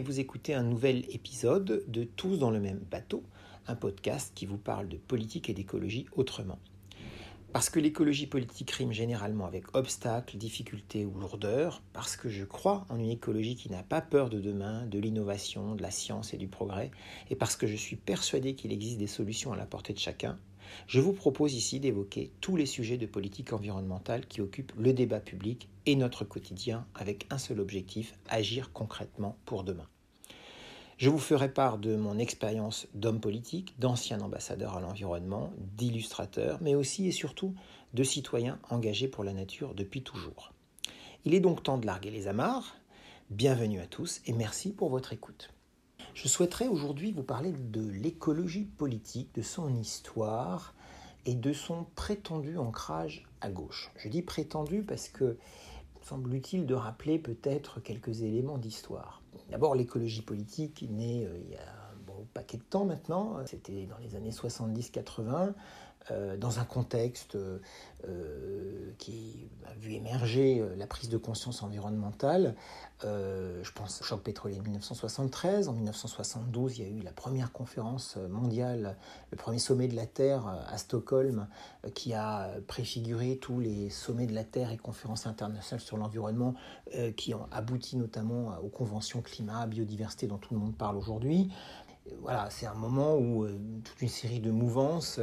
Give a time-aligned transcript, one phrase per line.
[0.00, 3.22] vous écoutez un nouvel épisode de Tous dans le même bateau,
[3.66, 6.58] un podcast qui vous parle de politique et d'écologie autrement.
[7.52, 12.86] Parce que l'écologie politique rime généralement avec obstacles, difficultés ou lourdeurs, parce que je crois
[12.88, 16.38] en une écologie qui n'a pas peur de demain, de l'innovation, de la science et
[16.38, 16.92] du progrès,
[17.28, 20.38] et parce que je suis persuadé qu'il existe des solutions à la portée de chacun,
[20.86, 25.20] je vous propose ici d'évoquer tous les sujets de politique environnementale qui occupent le débat
[25.20, 29.88] public et notre quotidien avec un seul objectif, agir concrètement pour demain.
[31.00, 36.74] Je vous ferai part de mon expérience d'homme politique, d'ancien ambassadeur à l'environnement, d'illustrateur, mais
[36.74, 37.54] aussi et surtout
[37.94, 40.52] de citoyen engagé pour la nature depuis toujours.
[41.24, 42.76] Il est donc temps de larguer les amarres.
[43.30, 45.54] Bienvenue à tous et merci pour votre écoute.
[46.12, 50.74] Je souhaiterais aujourd'hui vous parler de l'écologie politique, de son histoire
[51.24, 53.90] et de son prétendu ancrage à gauche.
[53.96, 55.38] Je dis prétendu parce que
[56.02, 59.22] semble utile de rappeler peut-être quelques éléments d'histoire.
[59.50, 63.38] D'abord, l'écologie politique est née euh, il y a un bon paquet de temps maintenant,
[63.46, 65.54] c'était dans les années 70-80,
[66.10, 67.58] euh, dans un contexte euh,
[68.98, 72.54] qui a vu émerger la prise de conscience environnementale.
[73.02, 75.68] je pense au choc pétrolier de 1973.
[75.68, 78.96] En 1972, il y a eu la première conférence mondiale,
[79.30, 81.46] le premier sommet de la Terre à Stockholm,
[81.94, 86.54] qui a préfiguré tous les sommets de la Terre et conférences internationales sur l'environnement,
[87.16, 91.50] qui ont abouti notamment aux conventions climat, biodiversité dont tout le monde parle aujourd'hui.
[92.22, 95.20] Voilà, c'est un moment où toute une série de mouvances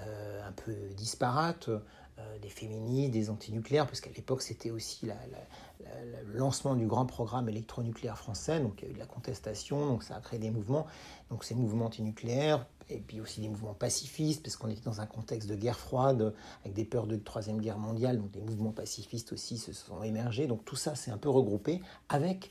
[0.00, 6.38] euh, un peu disparates, euh, des féministes, des antinucléaires, parce qu'à l'époque c'était aussi le
[6.38, 10.02] lancement du grand programme électronucléaire français, donc il y a eu de la contestation, donc
[10.02, 10.86] ça a créé des mouvements,
[11.30, 15.06] donc ces mouvements antinucléaires, et puis aussi des mouvements pacifistes, parce qu'on était dans un
[15.06, 19.32] contexte de guerre froide, avec des peurs de troisième guerre mondiale, donc des mouvements pacifistes
[19.32, 22.50] aussi se sont émergés, donc tout ça s'est un peu regroupé avec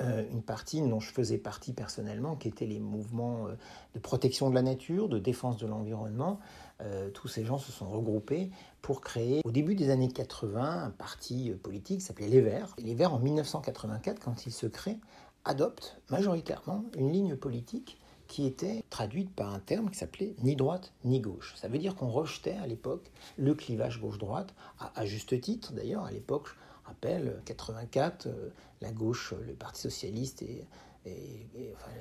[0.00, 3.48] une partie dont je faisais partie personnellement, qui étaient les mouvements
[3.94, 6.38] de protection de la nature, de défense de l'environnement,
[6.80, 8.50] euh, tous ces gens se sont regroupés
[8.82, 12.74] pour créer, au début des années 80, un parti euh, politique qui s'appelait Les Verts.
[12.78, 14.98] les Verts, en 1984, quand ils se créent,
[15.44, 20.92] adoptent majoritairement une ligne politique qui était traduite par un terme qui s'appelait ni droite
[21.04, 21.54] ni gauche.
[21.56, 26.12] Ça veut dire qu'on rejetait à l'époque le clivage gauche-droite, à, juste titre d'ailleurs, à
[26.12, 26.48] l'époque,
[26.88, 28.50] rappelle, 84, euh,
[28.80, 30.66] la gauche, le Parti socialiste et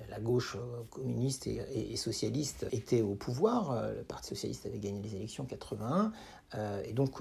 [0.10, 3.72] la gauche euh, communiste et, socialiste était au pouvoir.
[3.72, 6.12] Euh, le Parti socialiste avait gagné les élections en 81.
[6.56, 7.20] Euh, et donc,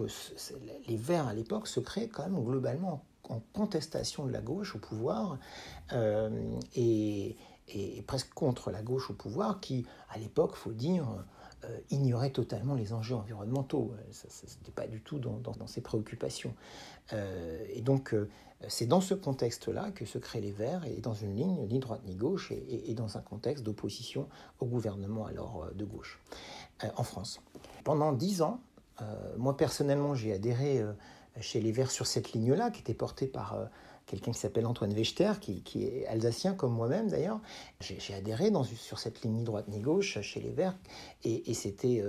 [0.88, 4.78] les Verts à l'époque se créent quand même globalement en, contestation de la gauche au
[4.78, 5.38] pouvoir
[6.76, 7.36] et,
[8.06, 11.04] presque contre la gauche au pouvoir qui, à l'époque, faut dire,
[11.90, 13.92] ignorait totalement les enjeux environnementaux.
[14.12, 16.54] Ce n'était pas du tout dans, ses préoccupations.
[17.12, 18.14] et donc,
[18.68, 22.00] c'est dans ce contexte-là que se créent les Verts, et dans une ligne ni droite
[22.06, 24.28] ni gauche, et, dans un contexte d'opposition
[24.60, 26.20] au gouvernement alors euh, de gauche
[26.82, 27.40] euh, en France.
[27.84, 28.60] Pendant dix ans,
[29.02, 29.04] euh,
[29.36, 30.82] moi personnellement, j'ai adhéré
[31.40, 33.58] chez les Verts sur cette ligne-là, qui était portée par
[34.06, 37.40] quelqu'un qui s'appelle Antoine Wechter, qui, est alsacien comme moi-même d'ailleurs.
[37.80, 40.76] J'ai adhéré dans, sur cette ligne ni droite ni gauche chez les Verts,
[41.24, 42.02] et, c'était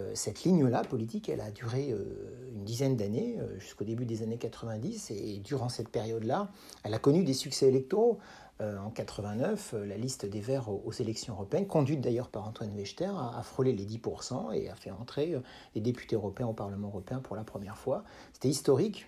[0.00, 4.22] euh, cette ligne-là politique, elle a duré euh, une dizaine d'années, euh, jusqu'au début des
[4.22, 6.48] années 90, et durant cette période-là,
[6.82, 8.18] elle a connu des succès électoraux.
[8.60, 13.38] en 89, la liste des Verts aux, élections européennes, conduite d'ailleurs par Antoine Wechter, a,
[13.38, 15.34] a, frôlé les 10% et a fait entrer
[15.74, 18.02] les députés européens au Parlement européen pour la première fois.
[18.32, 19.06] C'était historique,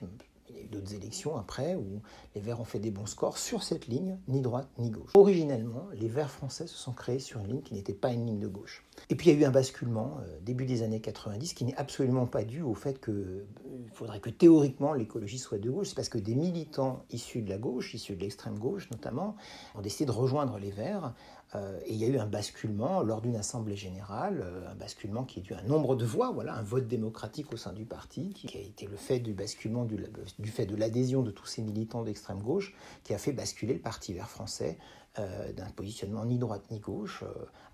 [0.70, 2.02] d'autres élections après où
[2.34, 5.12] les Verts ont fait des bons scores sur cette ligne, ni droite ni gauche.
[5.14, 8.40] Originellement, les Verts français se sont créés sur une ligne qui n'était pas une ligne
[8.40, 8.84] de gauche.
[9.10, 11.76] Et puis il y a eu un basculement euh, début des années 90 qui n'est
[11.76, 13.46] absolument pas dû au fait qu'il euh,
[13.94, 15.88] faudrait que théoriquement l'écologie soit de gauche.
[15.88, 19.36] C'est parce que des militants issus de la gauche, issus de l'extrême gauche notamment,
[19.74, 21.14] ont décidé de rejoindre les Verts
[21.54, 25.40] euh, et il y a eu un basculement lors d'une assemblée générale, un basculement qui
[25.40, 28.34] est dû à un nombre de voix, voilà, un vote démocratique au sein du parti,
[28.34, 32.02] qui a été le fait du basculement, du, fait de l'adhésion de tous ces militants
[32.02, 34.76] d'extrême gauche, qui a fait basculer le Parti vert français
[35.18, 37.24] d'un positionnement ni droite ni gauche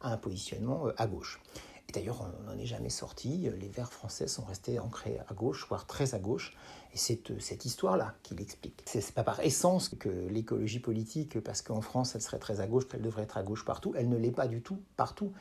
[0.01, 1.41] à un positionnement à gauche.
[1.89, 3.51] Et d'ailleurs, on n'en est jamais sorti.
[3.59, 6.57] Les Verts français sont restés ancrés à gauche, voire très à gauche.
[6.93, 8.83] Et c'est euh, cette histoire-là qui l'explique.
[8.87, 12.89] C'est pas par essence que l'écologie politique, parce qu'en France, elle serait très à gauche,
[12.89, 13.93] qu'elle devrait être à gauche partout.
[13.97, 15.33] Elle ne l'est pas du tout partout.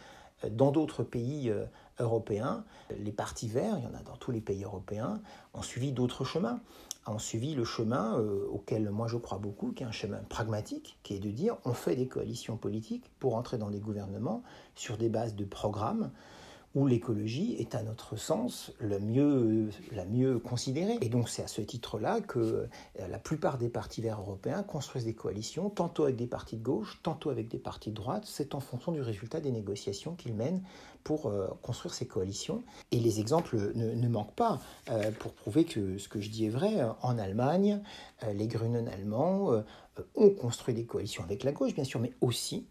[0.43, 1.65] Euh, dans d'autres pays euh,
[1.99, 2.65] européens,
[2.97, 5.21] les partis verts, il y en a dans tous les pays européens,
[5.53, 6.59] ont suivi d'autres chemins
[7.05, 8.17] ont suivi le chemin
[8.51, 11.73] auquel moi je crois beaucoup, qui est un chemin pragmatique, qui est de dire on
[11.73, 14.43] fait des coalitions politiques pour entrer dans des gouvernements
[14.75, 16.11] sur des bases de programmes
[16.75, 20.97] où l'écologie est à notre sens mieux, la mieux considérée.
[21.01, 22.67] Et donc c'est à ce titre-là que euh,
[23.07, 26.99] la plupart des partis verts européens construisent des coalitions, tantôt avec des partis de gauche,
[27.03, 28.23] tantôt avec des partis de droite.
[28.25, 30.63] C'est en fonction du résultat des négociations qu'ils mènent
[31.03, 32.63] pour euh, construire ces coalitions.
[32.91, 34.59] Et les exemples ne, manquent pas
[34.89, 36.81] euh, pour prouver que ce que je dis est vrai.
[37.01, 37.81] En Allemagne,
[38.33, 39.63] les Grünen allemands
[40.15, 42.65] ont construit des coalitions avec la gauche, bien sûr, mais aussi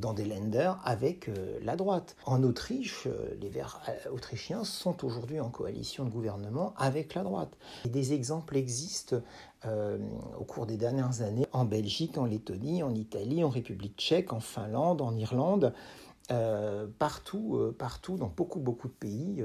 [0.00, 2.16] dans des lenders avec euh, la droite.
[2.26, 7.22] En Autriche, euh, les Verts euh, autrichiens sont aujourd'hui en coalition de gouvernement avec la
[7.22, 7.56] droite.
[7.84, 9.16] Des exemples existent
[10.38, 14.40] au cours des dernières années en Belgique, en Lettonie, en Italie, en République tchèque, en
[14.40, 15.74] Finlande, en Irlande.
[16.98, 19.44] Partout, partout, dans beaucoup, beaucoup de pays,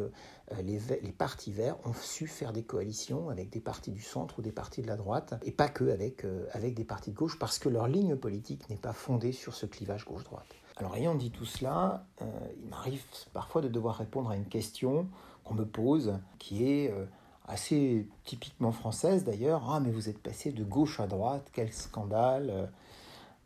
[0.62, 4.42] les, les, partis verts ont su faire des coalitions avec des partis du centre ou
[4.42, 7.58] des partis de la droite, et pas que avec, avec des partis de gauche, parce
[7.58, 10.46] que leur ligne politique n'est pas fondée sur ce clivage gauche-droite.
[10.78, 12.26] Alors ayant dit tout cela, euh,
[12.62, 15.08] il m'arrive parfois de devoir répondre à une question
[15.46, 17.06] qu'on me pose, qui est euh,
[17.48, 19.70] assez typiquement française d'ailleurs.
[19.70, 22.70] Ah mais vous êtes passé de gauche à droite, quel scandale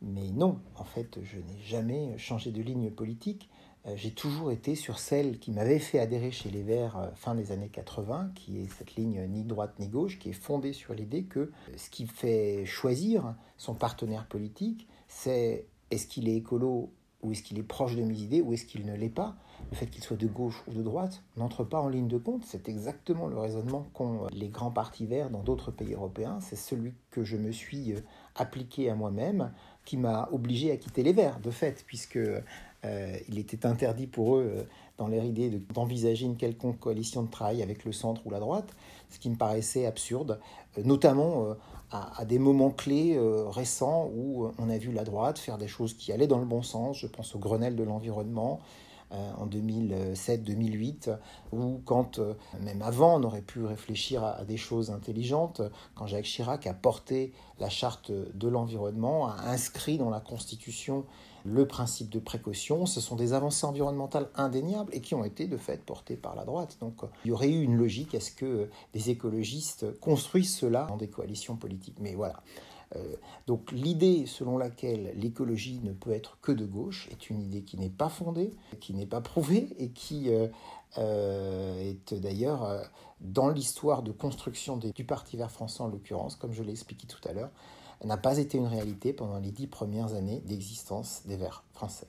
[0.02, 3.50] Mais non, en fait, je n'ai jamais changé de ligne politique.
[3.86, 7.52] Euh, j'ai toujours été sur celle qui m'avait fait adhérer chez les Verts fin des
[7.52, 11.24] années 80, qui est cette ligne ni droite ni gauche, qui est fondée sur l'idée
[11.24, 16.92] que ce qui fait choisir son partenaire politique, c'est est-ce qu'il est écolo
[17.22, 19.36] ou est-ce qu'il est proche de mes idées, ou est-ce qu'il ne l'est pas
[19.72, 22.46] Le fait qu'il soit de gauche ou de droite n'entre pas en ligne de compte.
[22.46, 26.40] C'est exactement le raisonnement qu'ont les grands partis verts dans d'autres pays européens.
[26.40, 28.00] C'est celui que je me suis euh,
[28.36, 29.52] appliqué à moi-même,
[29.90, 34.38] qui m'a obligé à quitter les verts, de fait, puisque euh, il était interdit pour
[34.38, 34.64] eux, euh,
[34.98, 38.70] dans leur idée, d'envisager une quelconque coalition de travail avec le centre ou la droite,
[39.10, 40.40] ce qui me paraissait absurde,
[40.84, 41.56] notamment
[41.92, 45.68] à, des moments clés euh, récents où euh, on a vu la droite faire des
[45.68, 47.00] choses qui allaient dans le bon sens.
[47.00, 48.66] Je pense au Grenelle de l'environnement euh,
[49.12, 51.18] en 2007-2008,
[51.52, 52.20] ou quand,
[52.62, 55.62] même avant, on aurait pu réfléchir à, des choses intelligentes,
[55.96, 61.06] quand Jacques Chirac a porté la charte de l'environnement, a inscrit dans la Constitution
[61.46, 62.86] le principe de précaution.
[62.86, 66.46] Ce sont des avancées environnementales indéniables et qui ont été de fait portées par la
[66.46, 66.78] droite.
[66.80, 70.98] Donc il y aurait eu une logique à ce que des écologistes construisent cela dans
[70.98, 71.98] des coalitions politiques.
[72.00, 72.42] Mais voilà.
[72.96, 73.16] Euh,
[73.46, 77.78] donc l'idée selon laquelle l'écologie ne peut être que de gauche est une idée qui
[77.78, 80.48] n'est pas fondée, qui n'est pas prouvée et qui euh,
[80.98, 82.90] euh, est d'ailleurs
[83.22, 87.22] dans l'histoire de construction du Parti vert français en l'occurrence, comme je l'ai expliqué tout
[87.28, 87.52] à l'heure,
[88.04, 92.08] n'a pas été une réalité pendant les dix premières années d'existence des Verts français.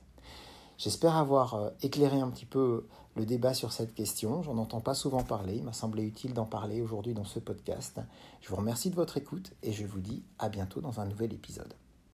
[0.80, 4.42] J'espère avoir euh, éclairé un petit peu le débat sur cette question.
[4.42, 5.56] J'en entends pas souvent parler.
[5.56, 8.00] Il m'a semblé utile d'en parler aujourd'hui dans ce podcast.
[8.40, 11.34] Je vous remercie de votre écoute et je vous dis à bientôt dans un nouvel
[11.34, 11.74] épisode.